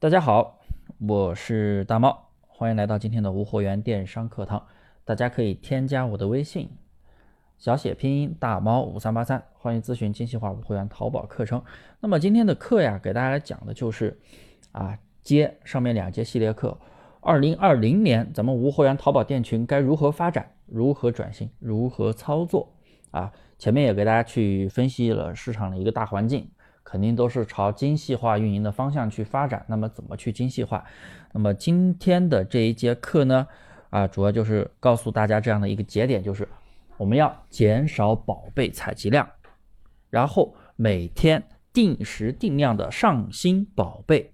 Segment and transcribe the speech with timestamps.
[0.00, 0.60] 大家好，
[1.00, 4.64] 我是大猫，欢迎来到今天的无货源电商课堂。
[5.04, 6.70] 大家可以添加我的微信，
[7.58, 11.60] 小写拼音大猫五三八三，欢迎咨询精细化无货源淘宝课程。
[11.98, 14.16] 那么今天的课呀，给大家来讲的就是
[14.70, 16.78] 啊，接上面两节系列课。
[17.20, 20.52] 二零二零年，咱们无货源淘宝店群该如何发展？
[20.66, 21.50] 如何转型？
[21.58, 22.72] 如何操作？
[23.10, 26.48] 啊，前面也给大家去分析了市场的一个大环境，
[26.90, 29.62] 肯定都是朝精细化运营的方向去发展。
[29.68, 30.82] 那么怎么去精细化？
[31.34, 33.46] 那么今天的这一节课呢，
[33.90, 36.48] 啊，主要就是告诉大家这样的一个节点，就是
[36.96, 39.28] 我们要减少宝贝采集量，
[40.08, 44.32] 然后每天定时定量的上新宝贝。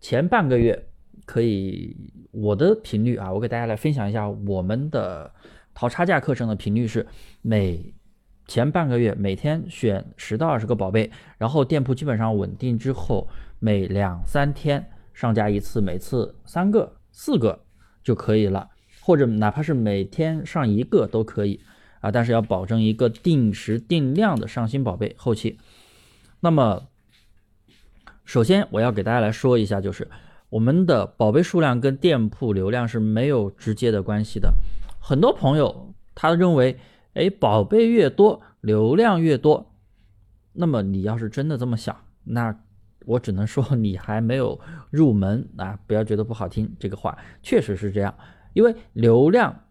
[0.00, 0.88] 前半个月
[1.26, 1.94] 可以，
[2.30, 5.34] 我的频率啊，我给大家来分享一下我们的。
[5.74, 7.06] 淘差价课程的频率是
[7.40, 7.94] 每
[8.48, 17.60] 前半个月每天选十到二十个宝贝，然后店铺基本上稳定之后，每两三天上架一次，每次三个、四个
[18.02, 18.70] 就可以了，
[19.02, 21.60] 或者哪怕是每天上一个都可以
[22.00, 25.58] 啊，但是要保证一个定时定量的上新宝贝后期。
[26.40, 26.88] 那么，
[28.24, 30.08] 首先我要给大家来说一下，就是
[30.48, 34.54] 我们的宝贝数量跟店铺流量是没有直接的关系的。
[34.98, 36.78] 很多朋友他认为，
[37.18, 39.74] 哎，宝贝越多，流量越多。
[40.52, 42.56] 那么你要是真的这么想，那
[43.06, 44.60] 我只能说你还没有
[44.90, 45.76] 入门啊！
[45.88, 48.14] 不要觉得不好听，这个话确实是这样。
[48.52, 49.64] 因为流量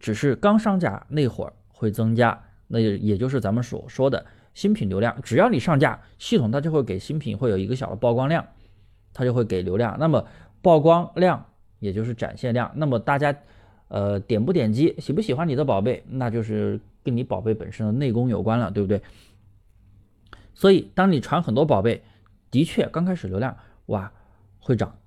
[0.00, 5.16] 只是刚上架那会儿会增加，那也就是咱们所说的新品流量。
[5.22, 8.44] 只要你上架，系统它就会给新品会有一个小的曝光量，
[9.12, 9.96] 它就会给流量。
[10.00, 10.26] 那么
[10.62, 11.46] 曝光量
[11.78, 12.72] 也就是展现量。
[12.74, 13.32] 那么大家。
[13.88, 19.00] 呃，点不点击，喜不喜欢你的宝贝，那就是跟你宝贝本身的内功有关了，对不对？
[20.54, 22.02] 所以，当你传很多宝贝，
[22.50, 24.12] 的确刚开始流量哇
[24.58, 24.98] 会涨，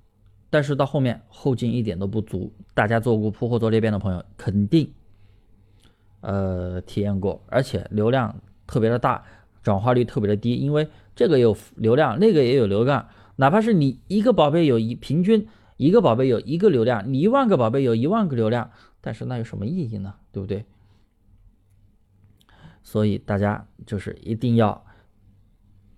[0.49, 2.53] 但是到后面后劲一点都不足。
[2.73, 4.93] 大家做过铺货做裂变的朋友肯定
[6.21, 9.25] 呃体验过，而且流量特别的大，
[9.61, 15.47] 转化率特别的低，因为这个有流量，那个也有流量，哪怕是你一个宝贝有一平均。
[15.79, 18.69] 一个宝贝有一个流量，你一万个宝贝有一万个流量，
[18.99, 20.13] 但是那有什么意义呢？
[20.33, 20.65] 对不对？
[22.83, 24.85] 所以大家就是一定要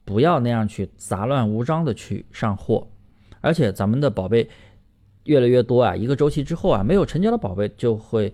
[0.05, 2.89] 不要那样去杂乱无章的去上货，
[3.41, 4.47] 而且咱们的宝贝
[5.23, 8.31] 越来越多啊，一个周期之后啊，没有成交的宝贝就会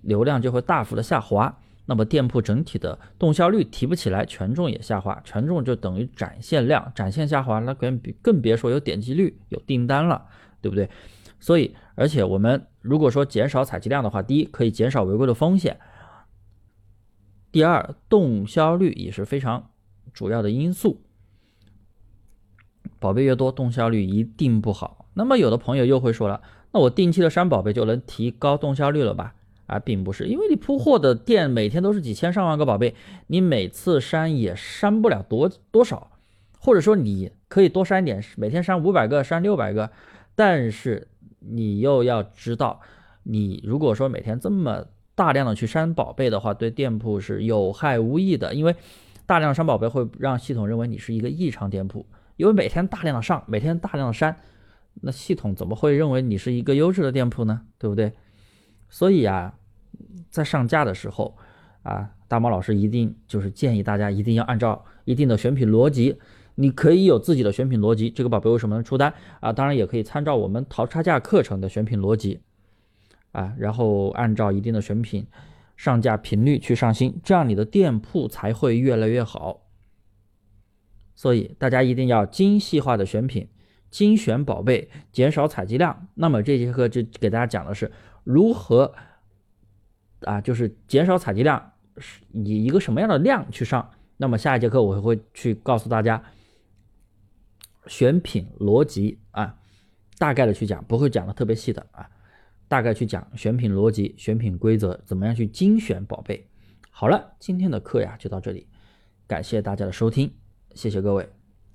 [0.00, 1.60] 流量就会大幅的下滑。
[1.86, 10.26] 那么店铺整体的动销率提不起来，权重也下滑，权重就等于展现量，展现下滑，那更别更别说有点击率、有订单了，
[10.60, 10.88] 对不对？
[11.40, 15.78] 所以，而且我们如果说减少采集量的话，第一可以减少违规的风险，
[17.52, 19.70] 第二动销率也是非常
[20.14, 21.02] 主要的因素。
[22.98, 25.06] 宝贝越多，动销率一定不好。
[25.12, 26.40] 那么有的朋友又会说了，
[26.72, 29.34] 那我定期的删宝贝就能提高动销率了吧？
[29.66, 32.94] 啊，并不是，因为你铺货的店每天都是几千上万个宝贝，
[33.28, 36.10] 你每次删也删不了多多少，
[36.58, 39.90] 或者说你可以多删点，每天删五百个、删六百个，
[40.34, 41.08] 但是
[41.38, 42.80] 你又要知道，
[43.22, 48.74] 你如果说每天这么大量的去删宝贝的话，对店铺是有害无益的，因为
[49.24, 52.04] 大量删宝贝会让系统认为你是一个异常店铺，
[52.36, 54.36] 因为每天大量的上，每天大量的删，
[55.00, 57.62] 那系统怎么会认为你是一个优质的店铺呢？
[57.78, 58.12] 对不对？
[58.94, 59.52] 所以啊，
[60.30, 61.36] 在上架的时候
[61.82, 66.16] 啊，大猫老师一定就是建议大家一定要按照一定的选品逻辑。
[66.54, 69.52] 你可以有自己的选品逻辑，这个宝贝为什么能出单啊？
[69.52, 72.42] 当然也可以参照我们淘差价课程的选品逻辑
[73.32, 75.26] 啊，然后按照一定的选品
[75.76, 79.62] 上架频率去上新，这样你的店铺才会越来越好。
[81.16, 83.48] 所以大家一定要精细化的选品，
[83.90, 86.06] 精选宝贝，减少采集量。
[86.14, 87.90] 那么这节课就给大家讲的是。
[88.24, 88.92] 如何
[90.22, 90.40] 啊？
[90.40, 91.72] 就是减少采集量，
[92.32, 93.90] 以一个什么样的量去上？
[94.16, 96.22] 那么下一节课我会去告诉大家
[97.86, 99.58] 选品逻辑啊，
[100.18, 102.08] 大概的去讲，不会讲的特别细的啊，
[102.68, 106.48] 大概去讲选品逻辑、选品规则，怎么样去精选宝贝。
[106.90, 108.68] 好了，今天的课呀就到这里，
[109.26, 110.32] 感谢大家的收听，
[110.74, 111.28] 谢谢各位。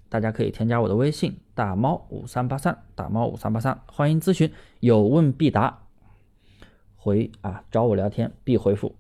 [0.07, 5.88] 大家可以添加我的微信大猫五三八三，大猫五三八三，欢迎咨询，有问必答。
[6.99, 8.93] 回啊，找我聊天必回复。